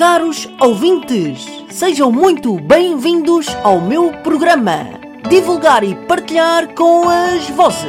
[0.00, 4.98] Caros ouvintes, sejam muito bem-vindos ao meu programa
[5.28, 7.84] Divulgar e Partilhar com as Vozes.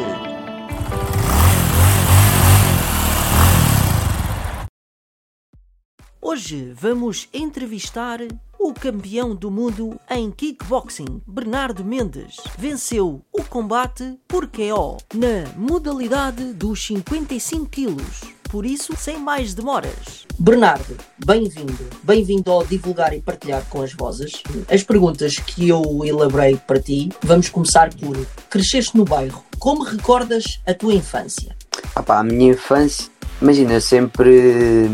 [6.22, 8.20] Hoje vamos entrevistar
[8.60, 16.52] o campeão do mundo em kickboxing, Bernardo Mendes, venceu o combate por KO na modalidade
[16.52, 18.41] dos 55 quilos.
[18.52, 20.28] Por isso, sem mais demoras.
[20.38, 21.88] Bernardo, bem-vindo.
[22.04, 24.44] Bem-vindo ao Divulgar e Partilhar com as Vozes.
[24.70, 28.18] As perguntas que eu elaborei para ti, vamos começar por
[28.50, 29.42] cresceste no bairro.
[29.58, 31.56] Como recordas a tua infância?
[31.96, 33.11] Ah pá, a minha infância
[33.42, 34.88] Imagina, eu sempre,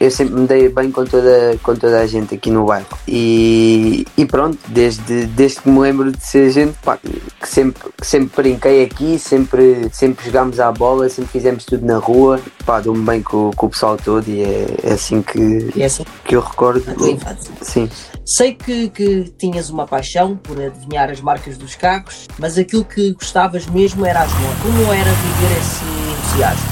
[0.00, 2.86] eu sempre me dei bem com toda, com toda a gente aqui no bairro.
[3.06, 8.06] E, e pronto, desde, desde que me lembro de ser gente, pá, que sempre, que
[8.06, 12.40] sempre brinquei aqui, sempre, sempre jogámos à bola, sempre fizemos tudo na rua.
[12.66, 16.04] Pá, dou-me bem com, com o pessoal todo e é, é assim que, é assim?
[16.24, 16.82] que eu recordo.
[16.90, 17.52] A tua infância.
[17.60, 17.88] Sim.
[18.24, 23.12] Sei que, que tinhas uma paixão por adivinhar as marcas dos carros, mas aquilo que
[23.12, 24.62] gostavas mesmo era as motos.
[24.62, 26.11] Como era viver esse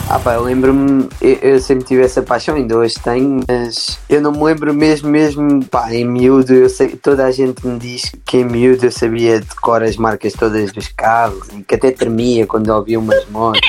[0.08, 4.20] Ah pá, eu lembro-me, eu, eu, sempre tive essa paixão, ainda hoje tenho, mas eu
[4.20, 8.10] não me lembro mesmo, mesmo, pá, em miúdo, eu sei, toda a gente me diz
[8.24, 12.46] que em miúdo eu sabia decorar as marcas todas dos carros e que até tremia
[12.46, 13.60] quando ouvia umas motos.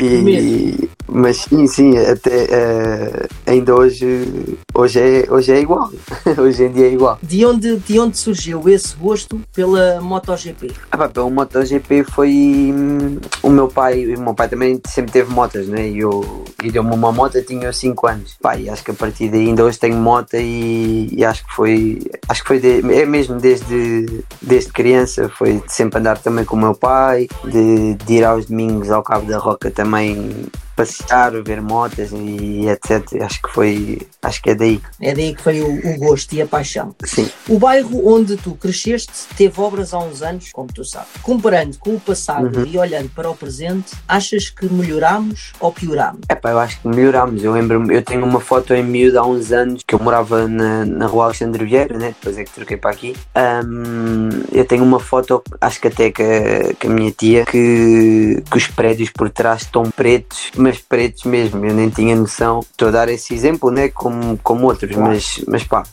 [0.00, 5.90] e, mas sim, sim, até uh, ainda hoje, hoje, é, hoje é igual.
[6.38, 7.18] hoje em dia é igual.
[7.22, 10.72] De onde, de onde surgiu esse gosto pela MotoGP?
[10.90, 15.32] Ah, pá, pelo MotoGP foi hum, o meu pai, o meu pai também sempre teve
[15.32, 15.88] motas, né?
[15.88, 18.36] E, eu, e deu-me uma moto, tinha 5 anos.
[18.40, 21.98] Pai, acho que a partir daí ainda hoje tenho moto e, e acho que foi,
[22.28, 26.56] acho que foi de, é mesmo desde, desde criança, foi de sempre andar também com
[26.56, 31.60] o meu pai, de, de ir aos domingos ao Cabo da Roca também passear, ver
[31.60, 33.20] motas e etc.
[33.22, 34.80] Acho que foi, acho que é daí.
[35.00, 36.94] É daí que foi o, gosto e a paixão.
[37.04, 37.28] Sim.
[37.48, 41.08] O bairro onde tu cresceste teve obras há uns anos, como tu sabes.
[41.22, 42.66] Comparando com o passado Uhum.
[42.66, 46.20] e olhando para o presente, achas que melhorámos ou piorámos?
[46.28, 47.42] É pá, eu acho que melhorámos.
[47.42, 50.84] Eu lembro eu tenho uma foto em miúdo há uns anos que eu morava na,
[50.84, 52.08] na rua Alexandre Vieira, né?
[52.08, 53.16] depois é que troquei para aqui.
[53.34, 58.42] Ahm, eu tenho uma foto, acho que até que a, que a minha tia, que,
[58.50, 61.64] que os prédios por trás estão pretos, mas pretos mesmo.
[61.64, 62.60] Eu nem tinha noção.
[62.60, 63.88] Estou a dar esse exemplo, né?
[63.88, 65.08] Como, como outros, Claro.
[65.12, 65.84] mas, mas pá,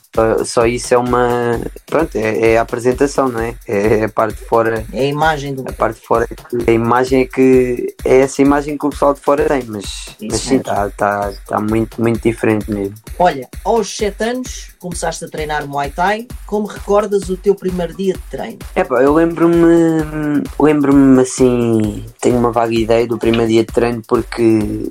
[0.43, 1.61] só- isso é uma.
[1.85, 3.55] Pronto, é, é a apresentação, não é?
[3.65, 4.85] É a parte de fora.
[4.91, 8.17] É a imagem do A parte de fora, é que- a imagem é que é
[8.19, 9.85] essa imagem que o pessoal de fora tem, mas,
[10.21, 12.95] mas sim, está tá, tá muito, muito diferente mesmo.
[13.17, 16.27] Olha, aos 7 anos começaste a treinar Muay Thai.
[16.45, 18.59] Como recordas o teu primeiro dia de treino?
[18.75, 24.41] Epá, eu lembro-me, lembro-me assim, tenho uma vaga ideia do primeiro dia de treino porque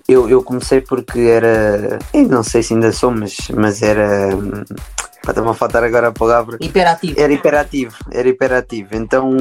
[0.09, 4.31] eu, eu comecei porque era, eu não sei se ainda sou, mas, mas era,
[5.33, 7.21] está-me a faltar agora a palavra, Hiperativo.
[7.21, 8.89] Era hiperativo, era hiperativo.
[8.93, 9.37] Então,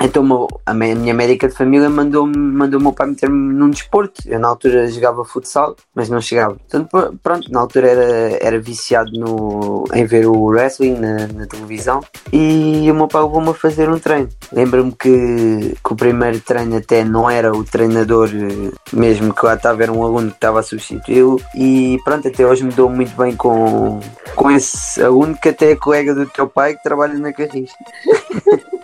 [0.00, 3.70] então o meu- a minha médica de família mandou-me mandou o meu pai meter-me num
[3.70, 4.22] desporto.
[4.26, 6.54] Eu na altura jogava futsal, mas não chegava.
[6.54, 11.46] Portanto, pr- pronto, na altura era, era viciado no, em ver o wrestling na, na
[11.46, 12.00] televisão
[12.32, 14.28] e o meu pai levou-me a fazer um treino.
[14.52, 19.54] Lembro-me que, que o primeiro treino até não era o treinador eh, mesmo que lá
[19.54, 23.14] estava, era um aluno que estava a substituí-lo e pronto, até hoje me dou muito
[23.16, 24.00] bem com,
[24.34, 27.70] com esse aluno que até é colega do teu pai que trabalha na Carris.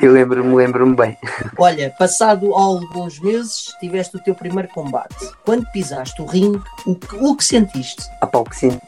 [0.00, 1.18] Eu lembro-me, lembro-me bem.
[1.58, 5.16] Olha, passado alguns meses, tiveste o teu primeiro combate.
[5.44, 8.08] Quando pisaste o ringue, o que, o que sentiste?
[8.20, 8.80] A pau que sinto,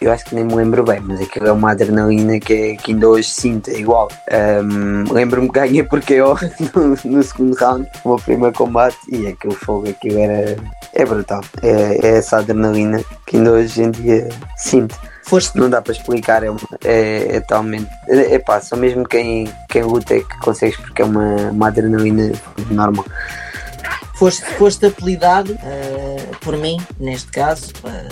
[0.00, 2.90] eu acho que nem me lembro bem, mas aquilo é uma adrenalina que, é, que
[2.90, 4.08] ainda hoje sinto, é igual.
[4.32, 6.34] Ahm, lembro-me que ganhei porque eu
[6.74, 10.56] no, no segundo round, o meu primeiro combate, e aquele fogo, aquilo era.
[10.98, 11.40] É brutal.
[11.62, 14.94] É, é essa adrenalina que ainda hoje em dia sinto.
[15.54, 16.48] Não dá para explicar, é,
[16.84, 17.88] é, é talmente.
[18.08, 21.68] É, é pá, só mesmo quem, quem luta é que consegues, porque é uma, uma
[21.68, 22.32] adrenalina
[22.70, 23.04] normal.
[24.14, 27.72] foste, foste apelidado eh, por mim, neste caso.
[27.84, 28.08] eh,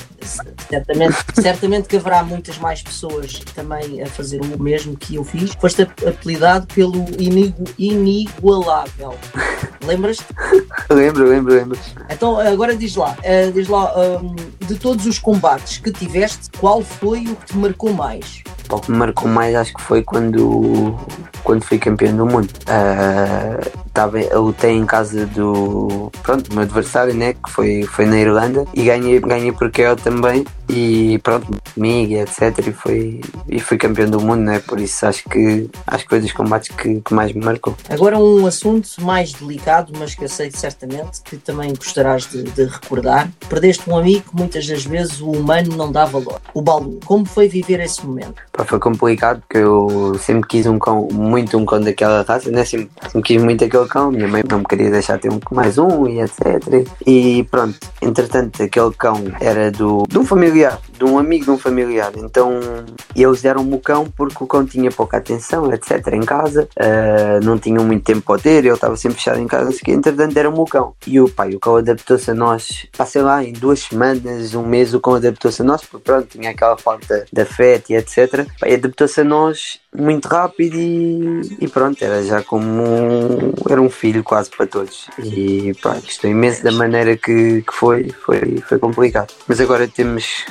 [0.68, 5.52] certamente, certamente que haverá muitas mais pessoas também a fazer o mesmo que eu fiz.
[5.58, 9.14] Foste ap- apelidado pelo inigu, inigualável.
[9.86, 10.24] Lembras-te?
[10.90, 11.78] Lembro, lembro, lembro.
[12.10, 14.34] Então agora diz lá, eh, diz lá hum,
[14.66, 18.42] de todos os combates que tiveste, qual foi o que te marcou mais?
[18.70, 20.96] O que me marcou mais acho que foi quando,
[21.42, 22.48] quando fui campeão do mundo.
[22.66, 23.58] Ah,
[23.96, 27.32] estava eu lutei em casa do pronto, do meu adversário, né?
[27.32, 32.66] Que foi, foi na Irlanda e ganhei, ganhei por KO também e pronto, comigo, etc.
[32.66, 34.58] E foi, e fui campeão do mundo, né?
[34.60, 37.74] Por isso acho que acho que foi dos combates que, que mais me marcou.
[37.88, 42.64] Agora um assunto mais delicado, mas que eu sei certamente que também gostarás de, de
[42.64, 43.30] recordar.
[43.48, 46.40] Perdeste um amigo que muitas das vezes o humano não dá valor.
[46.52, 48.34] O Balu, como foi viver esse momento?
[48.52, 52.64] Pá, foi complicado porque eu sempre quis um cão, muito um cão daquela raça, né?
[52.64, 55.78] Sempre, sempre quis muito aquele cão, minha mãe não me queria deixar ter um mais
[55.78, 56.86] um e etc.
[57.06, 61.58] E pronto, entretanto aquele cão era do, de um familiar, de um amigo de um
[61.58, 62.60] familiar, então
[63.14, 66.08] eles deram-me o cão porque o cão tinha pouca atenção, etc.
[66.12, 69.70] em casa, uh, não tinham muito tempo para ter, ele estava sempre fechado em casa,
[69.70, 70.94] assim, entretanto deram-me o cão.
[71.06, 74.94] E o pai, o cão adaptou-se a nós, passei lá em duas semanas, um mês,
[74.94, 78.46] o cão adaptou-se a nós, porque pronto, tinha aquela falta de afeto e etc.
[78.62, 82.82] Adaptou-se a nós muito rápido e, e, pronto, era já como
[83.78, 85.06] um, um filho quase para todos.
[85.18, 89.32] E pá, gostou imenso da maneira que, que foi, foi, foi complicado.
[89.46, 90.44] Mas agora temos,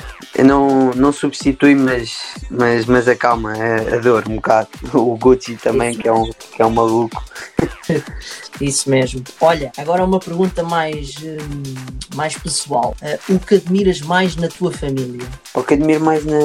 [0.44, 4.68] não, não substitui, mas, mas, mas acalma a, a dor um bocado.
[4.96, 7.22] O Gucci também, que é um, que é um maluco.
[8.60, 9.22] Isso mesmo.
[9.40, 11.74] Olha, agora uma pergunta mais, hum,
[12.14, 12.96] mais pessoal.
[13.02, 15.26] Uh, o que admiras mais na tua família?
[15.54, 16.38] O que admiro mais na,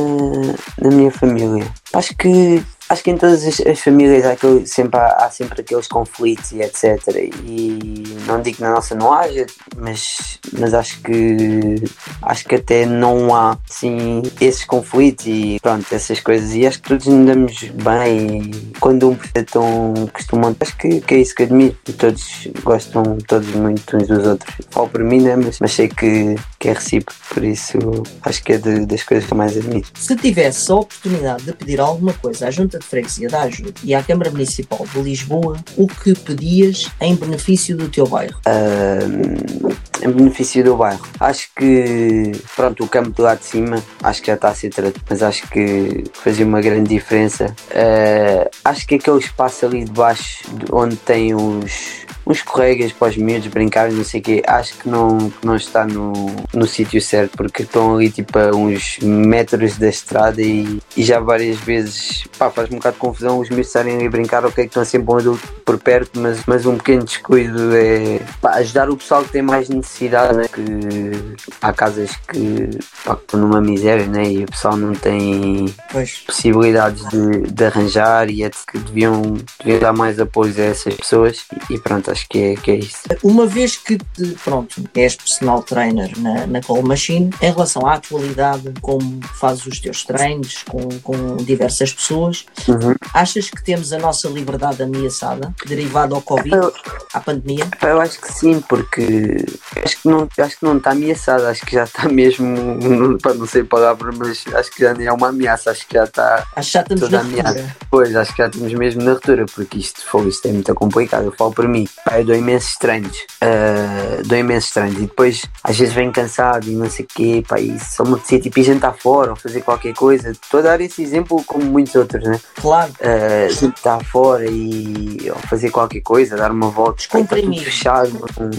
[0.82, 1.72] na minha família?
[1.94, 2.62] Acho que
[2.92, 4.36] acho que em todas as, as famílias há,
[4.66, 7.00] sempre, há, há, sempre aqueles conflitos e etc.
[7.46, 9.46] E não digo que na nossa não haja,
[9.78, 11.76] mas, mas acho que
[12.22, 16.54] acho que até não há assim esses conflitos e pronto, essas coisas.
[16.54, 19.16] E acho que todos andamos bem e quando um
[19.52, 21.78] tão costumam, acho que, que é isso que admiro.
[21.88, 24.54] E todos gostam todos muito uns dos outros.
[24.70, 25.36] Falo por mim, né?
[25.36, 27.80] mas, mas sei que, que é recíproco, por isso
[28.22, 29.88] acho que é de, das coisas que mais admiro.
[29.96, 33.96] Se tivesse a oportunidade de pedir alguma coisa à Junta de Freguesia da Ajuda e
[33.96, 38.40] à Câmara Municipal de Lisboa, o que pedias em benefício do teu bairro?
[38.46, 39.74] Uh,
[40.06, 41.02] em benefício do bairro.
[41.20, 45.04] Acho que, pronto, o campo lado de cima, acho que já está a ser tratado,
[45.10, 47.56] mas acho que fazia uma grande diferença.
[47.72, 53.18] Uh, acho que aquele espaço ali de baixo, onde tem os uns corregas para os
[53.18, 56.14] miúdos brincarem, não sei o quê, acho que não, que não está no,
[56.54, 61.20] no sítio certo, porque estão ali tipo a uns metros da estrada e, e já
[61.20, 64.64] várias vezes pá, faz um bocado de confusão os miúdos estarem ali a brincar, ok,
[64.64, 68.90] que estão sempre um adulto por perto, mas, mas um pequeno descuido é pá, ajudar
[68.90, 70.48] o pessoal que tem mais necessidade, né?
[70.48, 72.70] que há casas que,
[73.04, 74.24] pá, estão numa miséria né?
[74.24, 76.20] e o pessoal não tem pois.
[76.20, 81.46] possibilidades de, de arranjar e é que deviam, deviam dar mais apoio a essas pessoas
[81.70, 83.02] e pronto, acho que é, que é isso.
[83.24, 87.96] Uma vez que te, pronto, és personal trainer na, na Call Machine, em relação à
[87.96, 92.96] atualidade, como fazes os teus treinos com, com diversas pessoas, uhum.
[93.14, 96.74] achas que temos a nossa liberdade ameaçada, derivada ao Covid, eu,
[97.14, 97.68] à pandemia?
[97.82, 99.46] Eu acho que sim, porque
[99.84, 102.78] acho que não, acho que não está ameaçada, acho que já está mesmo,
[103.22, 105.96] para não sei a palavra, mas acho que já nem é uma ameaça, acho que
[105.96, 106.46] já está.
[106.56, 107.76] Acho que já estamos na ameaça.
[107.90, 111.26] Pois, acho que já estamos mesmo na ruptura, porque isto, foi, isto é muito complicado.
[111.26, 115.44] Eu falo por mim, pá, eu dou imensos treinos, uh, dou imensos treinos e depois
[115.64, 118.60] às vezes venho cansado e não sei o quê, pá, e só me apetecia tipo
[118.60, 120.32] ir jantar fora ou fazer qualquer coisa.
[120.32, 122.40] Estou a dar esse exemplo como muitos outros, né?
[122.56, 122.92] Claro.
[122.92, 127.64] Uh, jantar fora e ou fazer qualquer coisa, dar uma volta, descomprimir.
[127.64, 128.12] fechado,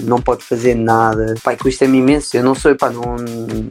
[0.02, 2.36] não, pode fazer nada, pá, custa-me imenso.
[2.36, 3.16] Eu não sou, pá, não,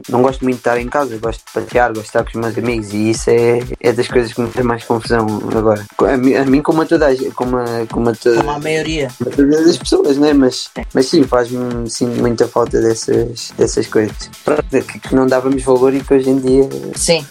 [0.08, 2.34] não gosto muito de estar em casa, gosto de passear, gosto de estar com os
[2.34, 5.26] meus amigos e isso é, é das coisas que me faz mais confusão
[5.56, 5.84] agora.
[5.98, 8.58] A mim, a mim como a toda a como a, como a, toda, como a
[8.58, 9.08] maioria.
[9.20, 10.32] A das pessoas, né?
[10.32, 14.30] Mas, mas sim, faz-me sim, muita falta dessas, dessas coisas.
[14.70, 16.68] Que, que não dávamos valor e que hoje em dia.
[16.94, 17.24] Sim.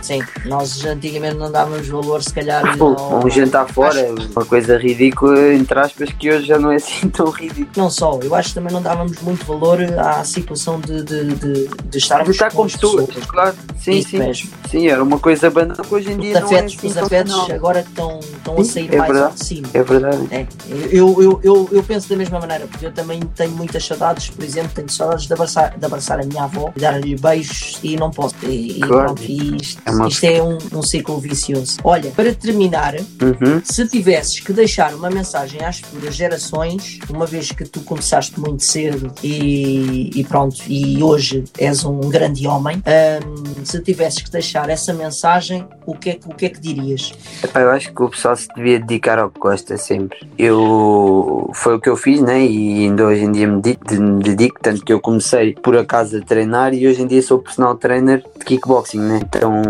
[0.00, 2.62] Sim, nós antigamente não dávamos valor, se calhar.
[2.80, 4.30] Um, um jantar fora, acho...
[4.32, 7.70] uma coisa ridícula, entre aspas, que hoje já não é assim tão ridículo.
[7.76, 11.68] Não só, eu acho que também não dávamos muito valor à situação de, de, de,
[11.68, 13.54] de estarmos de estar com, pessoas, claro.
[13.82, 14.18] Sim, Isso sim.
[14.18, 14.50] Mesmo.
[14.70, 16.96] Sim, era uma coisa banal que hoje em dia os afetos, não é assim Os
[16.96, 19.68] afetos agora estão, estão a sair é mais verdade, de cima.
[19.72, 20.28] É verdade.
[20.30, 20.46] É.
[20.90, 24.44] Eu, eu, eu, eu penso da mesma maneira, porque eu também tenho muitas saudades, por
[24.44, 28.34] exemplo, tenho saudades de abraçar, de abraçar a minha avó, dar-lhe beijos e não posso.
[28.42, 29.06] E, claro.
[29.06, 30.08] pronto, e isto, é, uma...
[30.08, 31.78] isto é um, um ciclo vicioso.
[31.84, 33.60] Olha, para terminar, uhum.
[33.64, 38.64] se tivesses que deixar uma mensagem às futuras gerações, uma vez que tu começaste muito
[38.64, 42.82] cedo e, e pronto, e hoje és um grande homem,
[43.26, 46.60] um, se tivesses que deixar essa mensagem, o que é, que- o que, é que
[46.60, 47.12] dirias?
[47.54, 50.18] Eu acho que o pessoal se devia dedicar ao que gosta sempre.
[50.38, 52.44] Eu foi o que eu fiz, né?
[52.44, 56.20] E ainda hoje em dia me me dedico, tanto que eu comecei por acaso a
[56.20, 59.20] treinar e hoje em dia sou personal trainer de kickboxing, né?
[59.22, 59.62] Então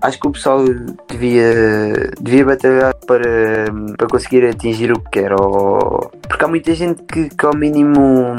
[0.00, 0.64] acho que o pessoal
[1.08, 3.66] devia, devia batalhar para,
[3.96, 5.32] para conseguir atingir o que quer.
[5.32, 6.10] Ou...
[6.28, 8.34] Porque há muita gente que, que ao mínimo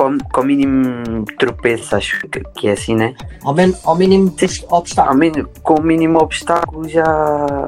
[0.00, 3.14] com, com o mínimo tropeça, acho que, que é assim, né?
[3.44, 5.18] Ao, men ao mínimo dos Ao obstáculos.
[5.18, 7.04] mínimo, com o mínimo obstáculo já,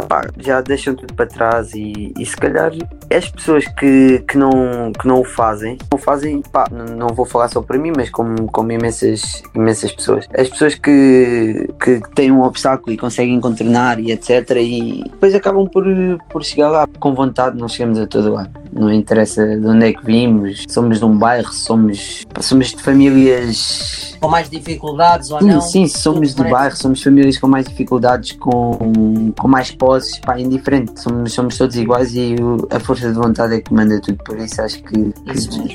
[0.09, 2.73] pá, já deixam tudo para trás e, e se calhar
[3.15, 7.49] as pessoas que, que, não, que não o fazem, não fazem, pá, não vou falar
[7.49, 10.27] só para mim, mas como, como imensas, imensas pessoas.
[10.35, 14.57] As pessoas que, que têm um obstáculo e conseguem contornar e etc.
[14.57, 15.85] e depois acabam por,
[16.31, 18.62] por chegar lá com vontade, não chegamos a todo lado.
[18.73, 24.17] Não interessa de onde é que vimos, somos de um bairro, somos, somos de famílias
[24.21, 25.61] Com mais dificuldades ou Sim, não?
[25.61, 30.39] sim, somos de parece- bairro, somos famílias com mais dificuldades, com, com mais posses, pá,
[30.41, 31.01] indiferente.
[31.01, 32.37] Somos, somos todos iguais e
[32.71, 34.17] a força de vontade é que manda tudo.
[34.25, 35.13] Por isso acho que,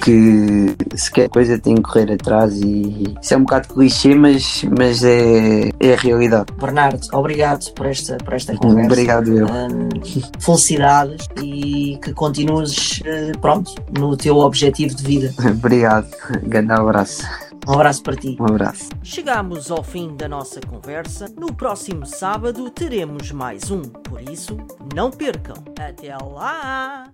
[0.04, 4.16] que, que se quer coisa tem que correr atrás e isso é um bocado clichê,
[4.16, 6.48] mas, mas é, é a realidade.
[6.60, 8.92] Bernardo, obrigado por esta, por esta conversa.
[8.92, 9.46] Obrigado, eu.
[9.48, 9.90] Hum,
[10.40, 15.34] felicidades e que continues eh, pronto no teu objetivo de vida.
[15.50, 16.10] Obrigado.
[16.44, 17.24] Grande abraço.
[17.68, 18.38] Um abraço para ti.
[18.40, 18.90] Um abraço.
[19.04, 21.28] Chegamos ao fim da nossa conversa.
[21.38, 23.82] No próximo sábado teremos mais um.
[23.82, 24.58] Por isso,
[24.96, 25.56] não percam.
[25.78, 27.12] Até lá!